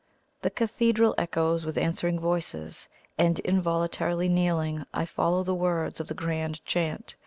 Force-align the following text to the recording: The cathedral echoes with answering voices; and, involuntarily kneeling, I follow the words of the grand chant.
The 0.41 0.49
cathedral 0.49 1.13
echoes 1.19 1.63
with 1.63 1.77
answering 1.77 2.19
voices; 2.19 2.89
and, 3.19 3.37
involuntarily 3.41 4.29
kneeling, 4.29 4.87
I 4.95 5.05
follow 5.05 5.43
the 5.43 5.53
words 5.53 5.99
of 5.99 6.07
the 6.07 6.15
grand 6.15 6.65
chant. 6.65 7.15